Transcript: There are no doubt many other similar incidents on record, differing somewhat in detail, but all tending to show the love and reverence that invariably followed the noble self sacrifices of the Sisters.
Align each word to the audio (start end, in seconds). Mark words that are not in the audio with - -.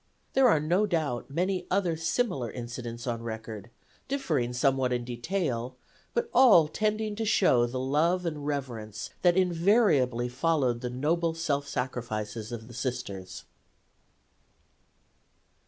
There 0.33 0.47
are 0.49 0.59
no 0.59 0.87
doubt 0.87 1.29
many 1.29 1.67
other 1.69 1.95
similar 1.95 2.49
incidents 2.49 3.05
on 3.05 3.21
record, 3.21 3.69
differing 4.07 4.51
somewhat 4.51 4.91
in 4.91 5.05
detail, 5.05 5.75
but 6.15 6.27
all 6.33 6.67
tending 6.67 7.15
to 7.17 7.23
show 7.23 7.67
the 7.67 7.77
love 7.79 8.25
and 8.25 8.47
reverence 8.47 9.11
that 9.21 9.37
invariably 9.37 10.27
followed 10.27 10.81
the 10.81 10.89
noble 10.89 11.35
self 11.35 11.67
sacrifices 11.67 12.51
of 12.51 12.67
the 12.67 12.73
Sisters. 12.73 13.43